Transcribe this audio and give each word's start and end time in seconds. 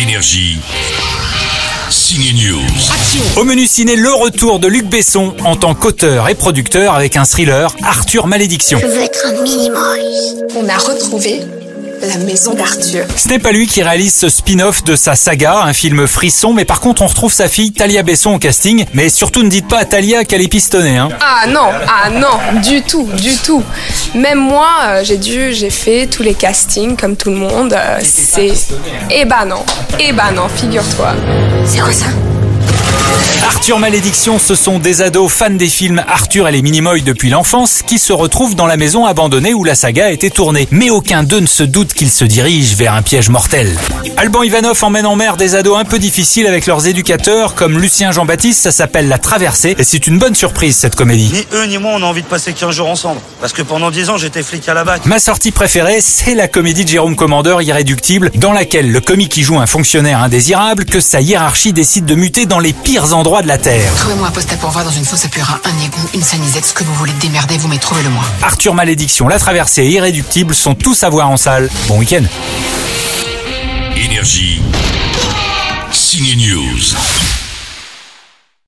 Énergie. 0.00 0.58
Signe 1.90 2.32
News. 2.36 2.60
Au 3.36 3.42
menu 3.42 3.66
ciné, 3.66 3.96
le 3.96 4.12
retour 4.12 4.60
de 4.60 4.68
Luc 4.68 4.86
Besson 4.88 5.34
en 5.44 5.56
tant 5.56 5.74
qu'auteur 5.74 6.28
et 6.28 6.36
producteur 6.36 6.94
avec 6.94 7.16
un 7.16 7.24
thriller 7.24 7.74
Arthur 7.82 8.28
Malédiction. 8.28 8.78
Je 8.78 8.86
veux 8.86 9.02
être 9.02 9.26
un 9.26 9.42
mini-moise. 9.42 10.44
On 10.54 10.68
a 10.68 10.78
retrouvé 10.78 11.40
la 12.06 12.18
maison 12.18 12.54
d'Arthur. 12.54 13.04
Ce 13.16 13.28
n'est 13.28 13.38
pas 13.38 13.52
lui 13.52 13.66
qui 13.66 13.82
réalise 13.82 14.14
ce 14.14 14.28
spin-off 14.28 14.84
de 14.84 14.96
sa 14.96 15.14
saga, 15.14 15.62
un 15.62 15.72
film 15.72 16.06
frisson, 16.06 16.52
mais 16.52 16.64
par 16.64 16.80
contre 16.80 17.02
on 17.02 17.06
retrouve 17.06 17.32
sa 17.32 17.48
fille 17.48 17.72
Talia 17.72 18.02
Besson 18.02 18.34
au 18.34 18.38
casting. 18.38 18.84
Mais 18.94 19.08
surtout 19.08 19.42
ne 19.42 19.48
dites 19.48 19.68
pas 19.68 19.78
à 19.78 19.84
Talia 19.84 20.24
qu'elle 20.24 20.42
est 20.42 20.48
pistonnée. 20.48 20.96
Hein. 20.96 21.08
Ah 21.20 21.46
non, 21.48 21.70
ah 21.88 22.10
non, 22.10 22.60
du 22.60 22.82
tout, 22.82 23.08
du 23.20 23.34
tout. 23.36 23.62
Même 24.14 24.38
moi, 24.38 24.68
euh, 24.86 25.04
j'ai 25.04 25.16
dû, 25.18 25.52
j'ai 25.52 25.70
fait 25.70 26.06
tous 26.06 26.22
les 26.22 26.34
castings 26.34 26.96
comme 26.96 27.16
tout 27.16 27.30
le 27.30 27.36
monde. 27.36 27.72
euh, 27.72 27.98
C'est, 28.02 28.52
eh 29.10 29.24
ben 29.24 29.44
non, 29.46 29.64
eh 29.98 30.12
ben 30.12 30.32
non, 30.34 30.48
figure-toi. 30.48 31.14
C'est 31.64 31.80
quoi 31.80 31.92
ça? 31.92 32.06
Arthur 33.46 33.78
Malédiction, 33.78 34.38
ce 34.38 34.54
sont 34.54 34.78
des 34.78 35.02
ados 35.02 35.30
fans 35.30 35.50
des 35.50 35.68
films 35.68 36.02
Arthur 36.06 36.48
et 36.48 36.52
les 36.52 36.62
Minimoys 36.62 37.00
depuis 37.00 37.28
l'enfance 37.28 37.82
qui 37.86 37.98
se 37.98 38.12
retrouvent 38.12 38.54
dans 38.54 38.66
la 38.66 38.76
maison 38.76 39.04
abandonnée 39.04 39.54
où 39.54 39.64
la 39.64 39.74
saga 39.74 40.06
a 40.06 40.10
été 40.10 40.30
tournée. 40.30 40.68
Mais 40.70 40.90
aucun 40.90 41.22
d'eux 41.22 41.40
ne 41.40 41.46
se 41.46 41.62
doute 41.62 41.92
qu'ils 41.92 42.10
se 42.10 42.24
dirigent 42.24 42.76
vers 42.76 42.94
un 42.94 43.02
piège 43.02 43.28
mortel. 43.28 43.68
Alban 44.16 44.42
Ivanov 44.42 44.82
emmène 44.82 45.06
en 45.06 45.16
mer 45.16 45.36
des 45.36 45.54
ados 45.54 45.78
un 45.78 45.84
peu 45.84 45.98
difficiles 45.98 46.46
avec 46.46 46.66
leurs 46.66 46.86
éducateurs 46.86 47.54
comme 47.54 47.78
Lucien 47.78 48.10
Jean-Baptiste, 48.10 48.62
ça 48.62 48.72
s'appelle 48.72 49.08
La 49.08 49.18
Traversée 49.18 49.74
et 49.78 49.84
c'est 49.84 50.06
une 50.06 50.18
bonne 50.18 50.34
surprise 50.34 50.76
cette 50.76 50.96
comédie. 50.96 51.30
Ni 51.32 51.46
eux 51.52 51.66
ni 51.66 51.78
moi 51.78 51.92
on 51.94 52.02
a 52.02 52.06
envie 52.06 52.22
de 52.22 52.26
passer 52.26 52.52
15 52.52 52.74
jours 52.74 52.88
ensemble. 52.88 53.20
Parce 53.40 53.52
que 53.52 53.62
pendant 53.62 53.90
10 53.90 54.10
ans 54.10 54.16
j'étais 54.18 54.42
flic 54.42 54.68
à 54.68 54.74
la 54.74 54.84
BAC. 54.84 55.06
Ma 55.06 55.18
sortie 55.18 55.52
préférée, 55.52 56.00
c'est 56.00 56.34
la 56.34 56.48
comédie 56.48 56.84
de 56.84 56.90
Jérôme 56.90 57.16
Commandeur 57.16 57.62
Irréductible, 57.62 58.30
dans 58.34 58.52
laquelle 58.52 58.90
le 58.90 59.00
comique 59.00 59.36
y 59.36 59.42
joue 59.42 59.58
un 59.58 59.66
fonctionnaire 59.66 60.22
indésirable 60.22 60.84
que 60.84 61.00
sa 61.00 61.20
hiérarchie 61.20 61.72
décide 61.72 62.04
de 62.04 62.14
muter 62.14 62.46
dans 62.46 62.58
les 62.58 62.72
pires 62.72 62.97
endroits 63.12 63.42
de 63.42 63.48
la 63.48 63.58
Terre. 63.58 63.92
Trouvez-moi 63.96 64.28
un 64.28 64.30
poste 64.30 64.52
à 64.52 64.56
pourvoir 64.56 64.84
dans 64.84 64.90
une 64.90 65.04
fosse 65.04 65.24
à 65.24 65.28
purin, 65.28 65.60
un 65.64 65.84
égout, 65.84 66.08
une 66.14 66.22
sanisette, 66.22 66.66
ce 66.66 66.72
que 66.72 66.84
vous 66.84 66.94
voulez 66.94 67.12
démerder, 67.20 67.56
vous 67.58 67.68
mais 67.68 67.78
trouvez-le 67.78 68.10
moi. 68.10 68.24
Arthur 68.42 68.74
Malédiction, 68.74 69.28
La 69.28 69.38
Traversée 69.38 69.82
et 69.82 69.90
Irréductible 69.90 70.54
sont 70.54 70.74
tous 70.74 71.02
à 71.02 71.08
voir 71.08 71.30
en 71.30 71.36
salle. 71.36 71.70
Bon 71.86 71.98
week-end. 71.98 72.24
Énergie. 73.96 74.60
Signe 75.92 76.36
News. 76.36 77.37